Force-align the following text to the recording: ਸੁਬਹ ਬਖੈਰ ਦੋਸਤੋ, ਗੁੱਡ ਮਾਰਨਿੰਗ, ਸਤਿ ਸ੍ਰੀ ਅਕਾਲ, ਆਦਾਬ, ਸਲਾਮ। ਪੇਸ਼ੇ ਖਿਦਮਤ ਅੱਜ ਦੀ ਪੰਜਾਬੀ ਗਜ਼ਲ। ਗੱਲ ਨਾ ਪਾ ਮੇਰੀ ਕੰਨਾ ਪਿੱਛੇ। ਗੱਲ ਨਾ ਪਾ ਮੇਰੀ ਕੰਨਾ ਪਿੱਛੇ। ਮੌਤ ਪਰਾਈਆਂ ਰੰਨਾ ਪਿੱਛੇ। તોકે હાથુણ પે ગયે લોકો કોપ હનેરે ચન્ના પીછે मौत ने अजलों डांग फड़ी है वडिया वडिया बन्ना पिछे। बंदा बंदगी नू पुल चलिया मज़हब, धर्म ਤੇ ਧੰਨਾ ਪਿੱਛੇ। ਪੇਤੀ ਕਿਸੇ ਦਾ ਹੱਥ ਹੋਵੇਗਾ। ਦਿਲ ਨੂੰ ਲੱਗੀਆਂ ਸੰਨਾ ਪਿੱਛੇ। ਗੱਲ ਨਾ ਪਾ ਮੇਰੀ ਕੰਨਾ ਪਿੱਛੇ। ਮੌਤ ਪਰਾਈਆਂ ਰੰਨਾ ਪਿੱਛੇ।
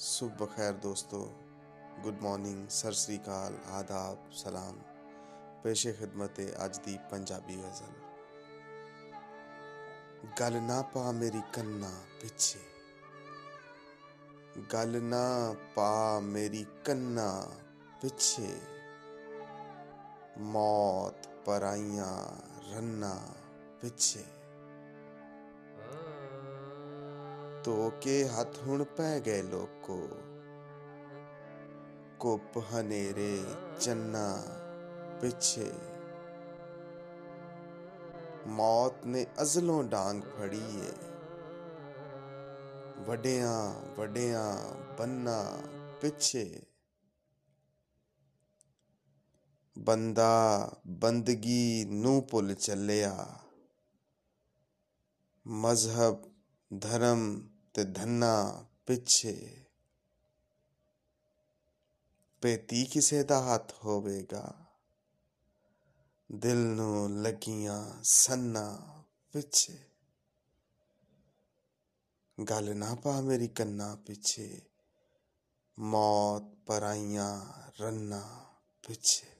ਸੁਬਹ 0.00 0.34
ਬਖੈਰ 0.34 0.72
ਦੋਸਤੋ, 0.72 1.34
ਗੁੱਡ 2.02 2.20
ਮਾਰਨਿੰਗ, 2.22 2.68
ਸਤਿ 2.68 2.92
ਸ੍ਰੀ 2.92 3.18
ਅਕਾਲ, 3.18 3.58
ਆਦਾਬ, 3.70 4.32
ਸਲਾਮ। 4.32 4.78
ਪੇਸ਼ੇ 5.62 5.92
ਖਿਦਮਤ 5.92 6.40
ਅੱਜ 6.64 6.78
ਦੀ 6.78 6.98
ਪੰਜਾਬੀ 7.10 7.56
ਗਜ਼ਲ। 7.56 7.92
ਗੱਲ 10.40 10.62
ਨਾ 10.62 10.82
ਪਾ 10.82 11.12
ਮੇਰੀ 11.12 11.42
ਕੰਨਾ 11.52 11.90
ਪਿੱਛੇ। 12.20 12.58
ਗੱਲ 14.72 15.02
ਨਾ 15.02 15.54
ਪਾ 15.74 16.20
ਮੇਰੀ 16.20 16.66
ਕੰਨਾ 16.84 17.48
ਪਿੱਛੇ। 18.02 18.60
ਮੌਤ 20.38 21.28
ਪਰਾਈਆਂ 21.28 22.42
ਰੰਨਾ 22.74 23.20
ਪਿੱਛੇ। 23.80 24.37
તોકે 27.64 28.16
હાથુણ 28.28 28.84
પે 28.96 29.08
ગયે 29.20 29.42
લોકો 29.42 29.98
કોપ 32.18 32.52
હનેરે 32.68 33.34
ચન્ના 33.80 34.30
પીછે 35.20 35.70
मौत 38.58 39.00
ने 39.06 39.22
अजलों 39.38 39.78
डांग 39.88 40.20
फड़ी 40.34 40.68
है 40.74 40.92
वडिया 43.08 43.50
वडिया 43.98 44.44
बन्ना 44.98 45.34
पिछे। 46.02 46.44
बंदा 49.76 50.32
बंदगी 51.02 51.64
नू 51.96 52.14
पुल 52.30 52.54
चलिया 52.54 53.12
मज़हब, 55.46 56.16
धर्म 56.70 57.20
ਤੇ 57.78 57.84
ਧੰਨਾ 57.84 58.64
ਪਿੱਛੇ। 58.86 59.64
ਪੇਤੀ 62.42 62.84
ਕਿਸੇ 62.84 63.22
ਦਾ 63.22 63.54
ਹੱਥ 63.54 63.72
ਹੋਵੇਗਾ। 63.84 64.66
ਦਿਲ 66.32 66.58
ਨੂੰ 66.58 67.22
ਲੱਗੀਆਂ 67.22 68.02
ਸੰਨਾ 68.02 68.94
ਪਿੱਛੇ। 69.32 69.78
ਗੱਲ 72.50 72.76
ਨਾ 72.76 72.94
ਪਾ 72.94 73.20
ਮੇਰੀ 73.20 73.48
ਕੰਨਾ 73.48 73.96
ਪਿੱਛੇ। 74.06 74.60
ਮੌਤ 75.78 76.42
ਪਰਾਈਆਂ 76.42 77.62
ਰੰਨਾ 77.82 78.46
ਪਿੱਛੇ। 78.86 79.37